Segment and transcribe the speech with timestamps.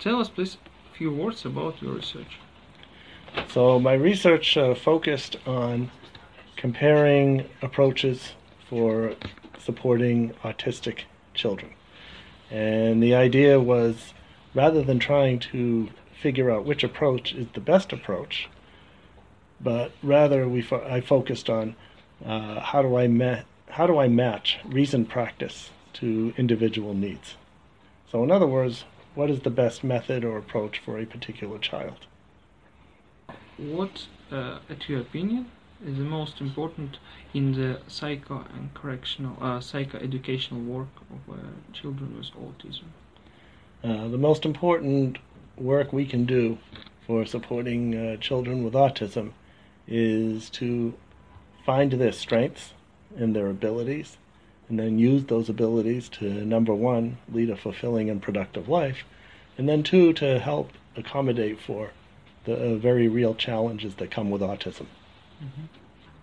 [0.00, 0.56] tell us, please,
[0.92, 2.38] a few words about your research.
[3.48, 5.90] So my research uh, focused on
[6.56, 8.32] comparing approaches
[8.68, 9.14] for
[9.58, 11.02] supporting autistic
[11.34, 11.72] children.
[12.50, 14.14] And the idea was
[14.54, 15.88] rather than trying to
[16.20, 18.48] figure out which approach is the best approach,
[19.60, 21.76] but rather we fo- I focused on
[22.24, 27.36] uh, how do I ma- how do I match reasoned practice to individual needs.
[28.10, 32.06] So in other words, what is the best method or approach for a particular child?
[33.56, 35.50] What, uh, at your opinion,
[35.84, 36.98] is the most important
[37.32, 41.42] in the psycho and correctional, uh, psycho-educational work of uh,
[41.72, 42.84] children with autism?
[43.82, 45.18] Uh, the most important
[45.56, 46.58] work we can do
[47.06, 49.32] for supporting uh, children with autism
[49.86, 50.94] is to
[51.64, 52.74] find their strengths
[53.16, 54.18] and their abilities,
[54.70, 59.04] and then use those abilities to number one, lead a fulfilling and productive life,
[59.58, 61.90] and then two, to help accommodate for
[62.44, 64.86] the uh, very real challenges that come with autism.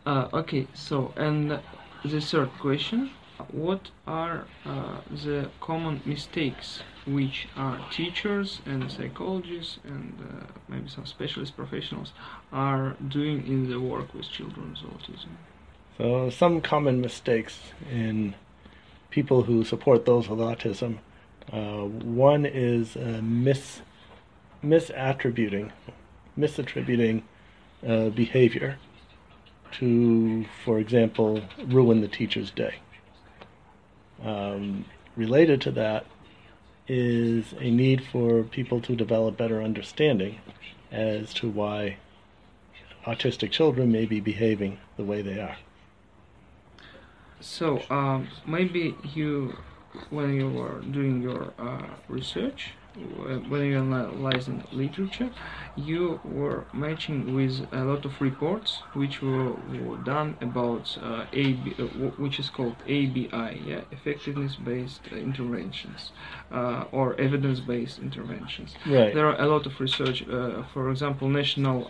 [0.05, 1.59] Uh, okay, so and
[2.05, 3.11] the third question:
[3.51, 11.05] What are uh, the common mistakes which are teachers and psychologists and uh, maybe some
[11.05, 12.13] specialist professionals
[12.53, 15.35] are doing in the work with children with autism?
[15.97, 17.59] So, some common mistakes
[17.91, 18.35] in
[19.09, 20.99] people who support those with autism.
[21.51, 23.81] Uh, one is uh, mis
[24.63, 25.71] misattributing,
[26.37, 27.23] misattributing
[27.87, 28.77] uh, behavior
[29.71, 32.75] to, for example, ruin the teacher's day.
[34.23, 36.05] Um, related to that
[36.87, 40.39] is a need for people to develop better understanding
[40.91, 41.97] as to why
[43.05, 45.57] autistic children may be behaving the way they are.
[47.39, 49.55] So um, maybe you,
[50.09, 55.29] when you were doing your uh, research, uh, when you are analyzing literature,
[55.75, 61.75] you were matching with a lot of reports which were, were done about uh, AB,
[61.77, 61.83] uh,
[62.17, 66.11] which is called ABI, yeah, effectiveness-based interventions
[66.51, 68.73] uh, or evidence-based interventions.
[68.87, 69.13] Right.
[69.13, 71.85] There are a lot of research, uh, for example, national.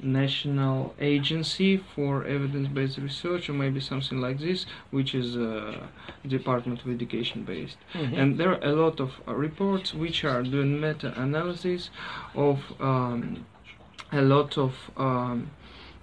[0.00, 5.86] National agency for evidence-based research or maybe something like this which is uh,
[6.26, 8.18] department of education based Mhm.
[8.18, 11.90] and there are a lot of uh, reports which are doing meta-analysis
[12.34, 13.44] of um,
[14.12, 15.50] a lot of um,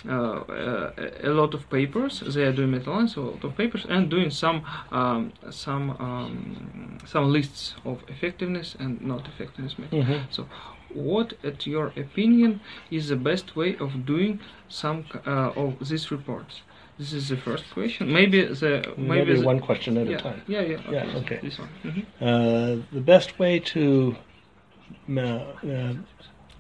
[0.10, 2.22] a lot of papers.
[2.26, 7.32] They are doing meta-analysis, a lot of papers, and doing some um, some um, some
[7.32, 9.74] lists of effectiveness and not effectiveness.
[9.92, 10.26] Mhm.
[10.30, 10.48] So,
[10.94, 12.60] what, at your opinion,
[12.92, 14.40] is the best way of doing
[14.70, 16.62] some uh, of these reports?
[16.98, 18.12] This is the first question.
[18.14, 20.42] Maybe the maybe, Maybe the, one question at yeah, a time.
[20.48, 20.92] Yeah, yeah, okay.
[20.92, 21.40] Yeah, okay.
[21.44, 21.70] This one.
[21.84, 22.04] Mhm.
[22.22, 24.16] Uh, the best way to
[25.10, 25.94] uh, uh,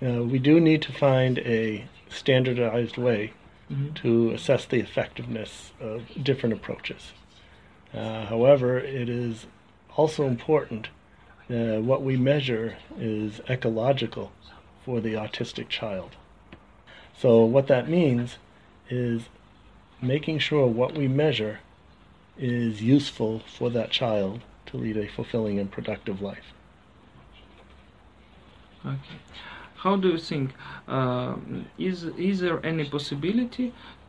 [0.05, 3.33] uh, we do need to find a standardized way
[3.71, 3.95] Mhm.
[3.95, 7.13] to assess the effectiveness of different approaches.
[7.93, 9.47] Uh, however, it is
[9.95, 10.89] also important
[11.49, 14.31] uh, what we measure is ecological
[14.83, 16.15] for the autistic child.
[17.17, 18.37] So, what that means
[18.89, 19.29] is
[20.01, 21.59] making sure what we measure
[22.37, 26.53] is useful for that child to lead a fulfilling and productive life.
[28.85, 28.97] Okay.
[29.85, 30.49] How do you think?
[30.87, 33.67] um is is there any possibility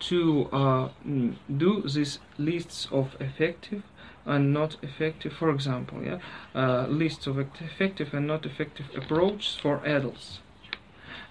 [0.09, 0.21] to
[0.61, 3.83] uh, mm, do these lists of effective
[4.25, 5.33] and not effective?
[5.35, 6.19] For example, yeah,
[6.55, 10.41] uh, lists of effective and not effective approaches for adults.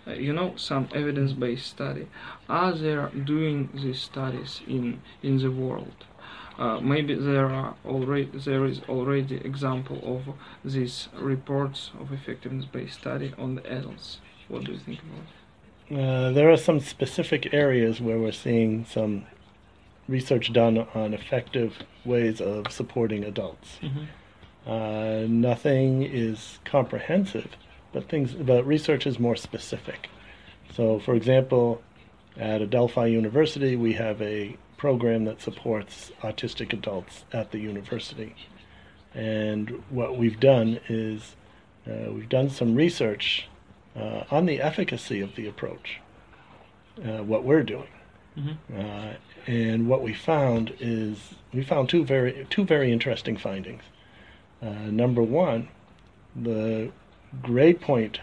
[0.07, 2.05] Uh, you know, some evidence-based study.
[2.47, 5.99] Are there doing these studies in in the world?
[6.59, 10.21] Uh, maybe there are already there is already example of
[10.73, 14.19] these reports of effectiveness-based study on the adults.
[14.47, 15.19] What do you think about?
[15.19, 16.03] it?
[16.03, 19.25] Uh, there are some specific areas where we're seeing some
[20.07, 23.79] research done on effective ways of supporting adults.
[24.65, 27.49] Uh, nothing is comprehensive,
[27.93, 30.09] but things, but research is more specific.
[30.73, 31.81] So, for example,
[32.37, 38.35] at Adelphi University, we have a program that supports autistic adults at the university.
[39.13, 41.35] And what we've done is
[41.87, 43.47] uh, we've done some research
[43.95, 45.99] uh, on the efficacy of the approach,
[47.03, 47.87] uh, what we're doing.
[48.77, 49.13] Uh,
[49.47, 53.83] and what we found is we found two very two very interesting findings.
[54.61, 55.69] Uh, number one,
[56.35, 56.91] the
[57.41, 58.19] grade point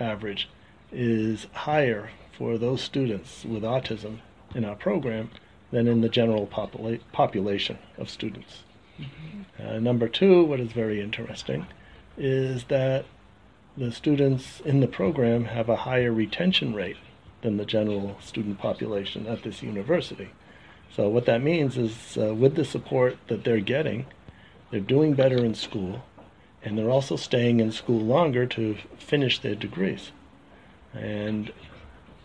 [0.00, 0.48] average
[0.90, 4.18] is higher for those students with autism
[4.56, 5.30] in our program
[5.70, 8.64] than in the general popula- population of students.
[9.58, 11.66] Uh, number two, what is very interesting,
[12.16, 13.04] is that
[13.76, 16.96] the students in the program have a higher retention rate
[17.42, 20.30] than the general student population at this university.
[20.94, 24.06] So what that means is, uh, with the support that they're getting,
[24.70, 26.04] they're doing better in school,
[26.62, 30.12] and they're also staying in school longer to finish their degrees.
[30.94, 31.52] And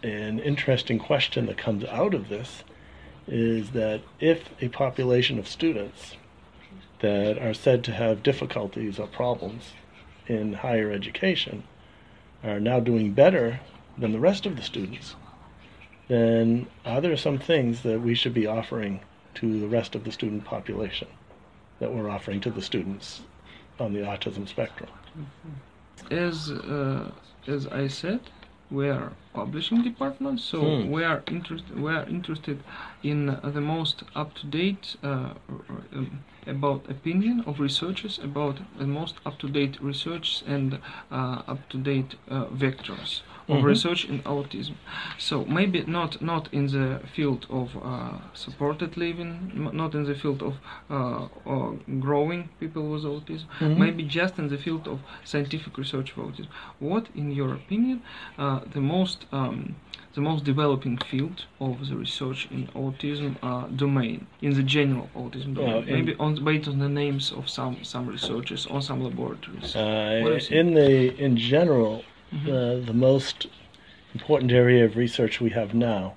[0.04, 2.64] an interesting question that comes out of this
[3.28, 6.16] is that if a population of students
[7.00, 9.74] that are said to have difficulties or problems
[10.30, 11.64] in higher education
[12.44, 13.60] are now doing better
[13.98, 15.16] than the rest of the students,
[16.08, 19.02] then are there some things that we should be offering
[19.36, 21.08] to the rest of the student population
[21.80, 23.22] that we're offering to the students
[23.80, 24.90] on the autism spectrum?
[26.12, 27.12] As uh,
[27.48, 28.22] as I said,
[28.72, 30.92] we are publishing department, so Hmm.
[30.92, 31.80] we are interested.
[31.80, 32.58] We are interested
[33.04, 35.34] in uh, the most up to date uh,
[35.94, 40.80] um, about opinion of researchers about the most up to date research and
[41.12, 43.64] uh, up to date uh, vectors of Mhm.
[43.74, 44.76] research in autism.
[45.18, 50.16] So maybe not not in the field of uh, supported living, m- not in the
[50.24, 50.54] field of
[50.90, 51.28] uh,
[52.00, 53.78] growing people with autism, Mhm.
[53.78, 56.48] maybe just in the field of scientific research of autism.
[56.80, 57.98] What, in your opinion,
[58.38, 59.76] uh, the most um,
[60.16, 65.54] the most developing field of the research in autism uh, domain, in the general autism
[65.56, 65.74] domain?
[65.74, 69.76] Well, maybe on based on the names of some some researchers or some laboratories.
[69.76, 70.58] Uh, What is it?
[70.60, 70.92] in the
[71.26, 73.48] in general, Uh, the most
[74.14, 76.16] important area of research we have now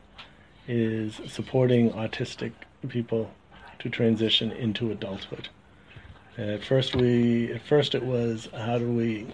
[0.69, 2.53] is supporting autistic
[2.89, 3.31] people
[3.79, 5.49] to transition into adulthood.
[6.37, 9.27] At first, we at first it was how do we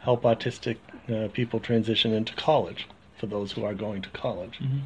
[0.00, 0.76] help autistic
[1.10, 2.86] uh, people transition into college
[3.16, 4.80] for those who are going to college, Mhm.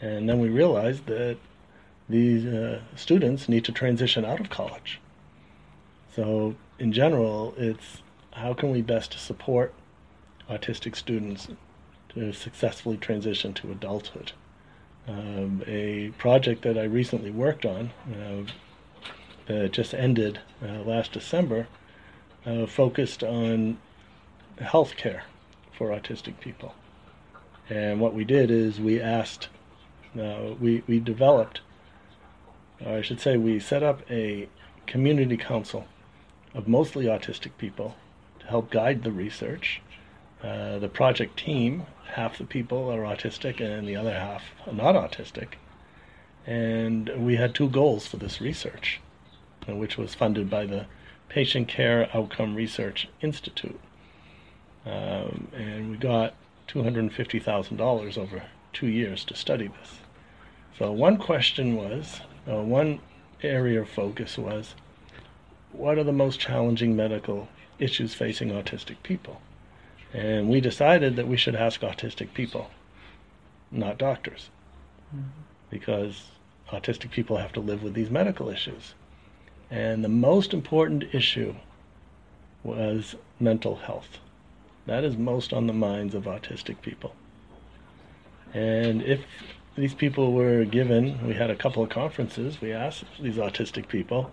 [0.00, 1.36] and then we realized that
[2.08, 5.00] these uh, students need to transition out of college.
[6.14, 9.72] So, in general, it's how can we best support
[10.48, 11.48] autistic students
[12.10, 14.32] to successfully transition to adulthood.
[15.06, 18.50] Um, a project that I recently worked on uh,
[19.46, 21.66] that just ended uh, last December
[22.44, 23.78] uh, focused on
[24.58, 25.22] healthcare
[25.72, 26.74] for autistic people.
[27.70, 29.48] And what we did is we asked,
[30.18, 31.60] uh, we, we developed,
[32.84, 34.48] or I should say, we set up a
[34.86, 35.86] community council
[36.54, 37.96] of mostly autistic people
[38.40, 39.80] to help guide the research.
[40.42, 44.94] Uh, the project team, half the people are autistic and the other half are not
[44.94, 45.54] autistic.
[46.46, 49.00] And we had two goals for this research,
[49.66, 50.86] which was funded by the
[51.28, 53.78] Patient Care Outcome Research Institute.
[54.86, 56.34] Um, and we got
[56.68, 58.42] $250,000 over
[58.72, 59.98] two years to study this.
[60.78, 63.00] So, one question was, uh, one
[63.42, 64.74] area of focus was,
[65.72, 67.48] what are the most challenging medical
[67.78, 69.40] issues facing autistic people?
[70.12, 72.70] And we decided that we should ask autistic people,
[73.70, 74.48] not doctors,
[75.14, 75.28] mm-hmm.
[75.70, 76.30] because
[76.70, 78.94] autistic people have to live with these medical issues.
[79.70, 81.54] And the most important issue
[82.64, 84.18] was mental health.
[84.86, 87.14] That is most on the minds of autistic people.
[88.54, 89.20] And if
[89.76, 94.30] these people were given, we had a couple of conferences, we asked these autistic people,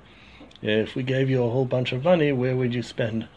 [0.62, 3.28] if we gave you a whole bunch of money, where would you spend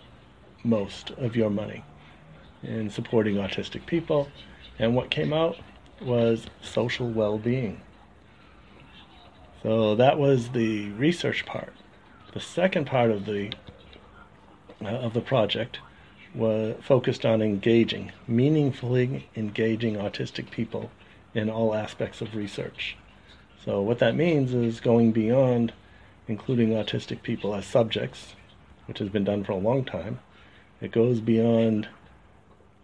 [0.63, 1.83] most of your money
[2.63, 4.29] in supporting autistic people?
[4.79, 5.57] And what came out
[6.01, 7.81] was social well being.
[9.63, 11.73] So that was the research part.
[12.33, 13.53] The second part of the
[14.81, 15.81] uh, of the project
[16.35, 20.91] was focused on engaging, meaningfully engaging autistic people
[21.35, 22.97] in all aspects of research.
[23.65, 25.73] So what that means is going beyond
[26.29, 28.35] including autistic people as subjects,
[28.87, 30.21] which has been done for a long time.
[30.81, 31.89] It goes beyond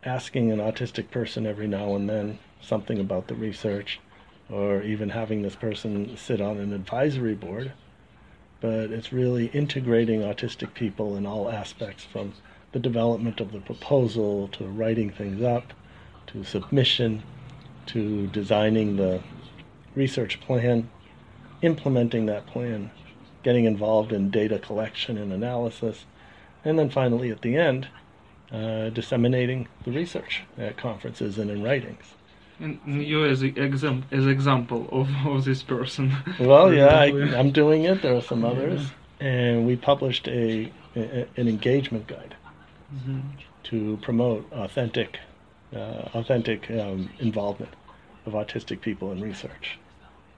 [0.05, 4.01] asking an autistic person every now and then something about the research
[4.51, 7.73] or even having this person sit on an advisory board.
[8.61, 12.35] But it's really integrating autistic people in all aspects from
[12.73, 15.73] the development of the proposal to writing things up
[16.29, 17.23] to submission
[17.87, 19.21] to designing the
[19.95, 20.89] research plan,
[21.63, 22.91] implementing that plan,
[23.43, 26.05] getting involved in data collection and analysis,
[26.65, 27.89] and then finally at the end,
[28.55, 32.05] uh, disseminating the research at conferences and in writings.
[32.61, 36.13] And you as exam as example of, of this person.
[36.39, 37.07] Well, yeah, I,
[37.39, 38.03] I'm doing it.
[38.03, 38.81] There are some others,
[39.19, 42.35] and we published a, a an engagement guide
[42.95, 43.23] Mhm.
[43.65, 45.19] to promote authentic,
[45.75, 47.73] uh, authentic um, involvement
[48.27, 49.79] of autistic people in research.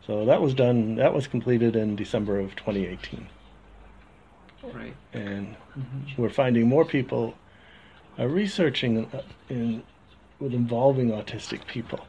[0.07, 0.95] So that was done.
[0.95, 3.27] That was completed in December of 2018,
[4.73, 4.95] Right.
[5.13, 6.17] and Mhm.
[6.17, 7.35] we're finding more people
[8.19, 9.83] are researching uh, in,
[10.39, 12.01] with involving autistic people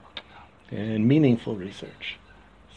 [0.72, 2.18] and meaningful research.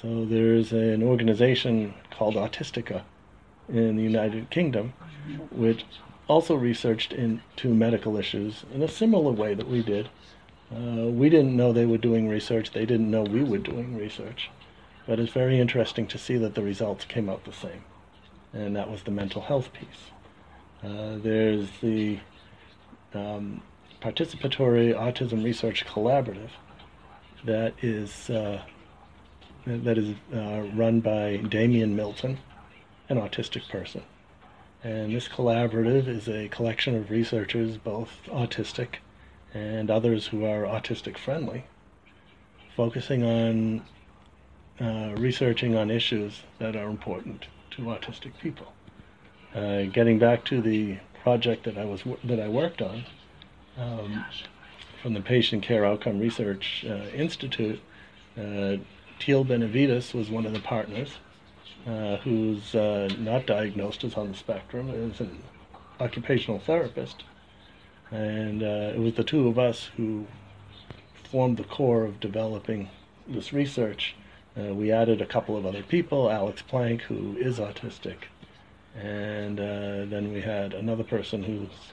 [0.01, 3.03] So there's an organization called Autistica
[3.69, 4.93] in the United Kingdom,
[5.51, 5.85] which
[6.29, 10.09] also researched into medical issues in a similar way that we did.
[10.73, 14.51] Uh, we didn't know they were doing research, they didn't know we were doing research.
[15.07, 17.85] But it's very interesting to see that the results came out the same.
[18.53, 20.11] And that was the mental health piece.
[20.83, 22.21] Uh, there's the
[23.15, 23.63] um,
[24.01, 26.51] Participatory Autism Research Collaborative
[27.45, 28.63] that is, uh,
[29.67, 32.39] that is uh, run by Damian Milton,
[33.09, 34.03] an autistic person.
[34.83, 38.97] And this collaborative is a collection of researchers, both autistic
[39.53, 41.65] and others who are autistic friendly,
[42.77, 43.83] focusing on
[44.81, 48.73] uh, researching on issues that are important to autistic people.
[49.55, 53.05] Uh, getting back to the project that I was that I worked on
[53.79, 54.25] um,
[55.03, 57.81] from the Patient Care Outcome Research uh, Institute,
[58.39, 58.77] uh,
[59.19, 61.19] Teal Benevides was one of the partners,
[61.87, 65.43] uh, who's uh, not diagnosed as on the spectrum, is an
[65.99, 67.25] occupational therapist,
[68.11, 70.27] and uh, it was the two of us who
[71.31, 72.89] formed the core of developing
[73.27, 74.15] this research.
[74.59, 78.25] Uh, we added a couple of other people, Alex Plank, who is autistic,
[78.97, 81.93] and uh, then we had another person whose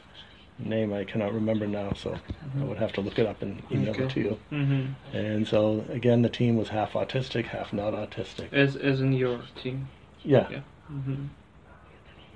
[0.59, 2.63] name I cannot remember now, so mm-hmm.
[2.63, 4.03] I would have to look it up and email okay.
[4.03, 4.39] it to you.
[4.51, 5.15] Mm-hmm.
[5.17, 8.51] And so again, the team was half autistic, half not autistic.
[8.53, 9.89] As as in your team.
[10.23, 10.47] Yeah.
[10.49, 10.61] Yeah.
[10.91, 11.25] Mm-hmm.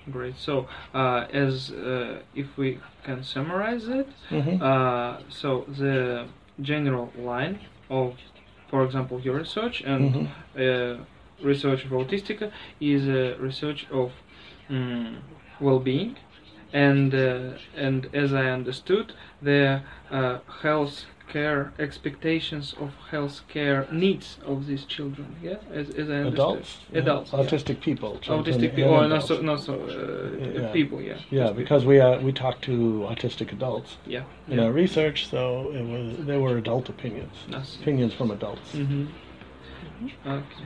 [0.09, 0.37] Great.
[0.37, 4.61] So, uh, as uh, if we can summarize it, mm-hmm.
[4.61, 6.27] uh, so the
[6.59, 8.15] general line of,
[8.69, 10.15] for example, your research and
[10.55, 11.01] mm-hmm.
[11.01, 14.11] uh, research of Autistica is a research of
[14.71, 15.17] um,
[15.59, 16.17] well-being,
[16.73, 24.37] and uh, and as I understood, the uh, health care expectations of health care needs
[24.45, 25.35] of these children.
[25.41, 26.33] Yeah, as, as I understood.
[26.33, 26.79] Adults.
[26.93, 27.31] Adults.
[27.31, 27.39] Yeah.
[27.39, 28.19] Autistic people.
[28.23, 30.71] Autistic people, or not so, not so uh, yeah.
[30.71, 31.01] people.
[31.01, 31.19] Yeah.
[31.29, 33.97] Yeah, because we uh, we talked to autistic adults.
[34.05, 34.23] Yeah.
[34.47, 34.65] In yeah.
[34.65, 37.35] our research, so it was there were adult opinions.
[37.81, 38.73] Opinions from adults.
[38.73, 39.05] Mm-hmm.
[40.25, 40.65] Okay.